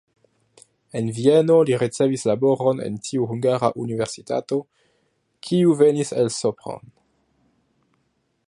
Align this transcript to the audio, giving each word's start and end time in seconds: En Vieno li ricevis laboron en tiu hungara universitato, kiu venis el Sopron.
En 0.99 1.11
Vieno 1.17 1.57
li 1.69 1.75
ricevis 1.81 2.23
laboron 2.29 2.81
en 2.87 2.97
tiu 3.09 3.29
hungara 3.33 3.71
universitato, 3.85 4.61
kiu 5.49 5.77
venis 5.83 6.15
el 6.23 6.33
Sopron. 6.41 6.95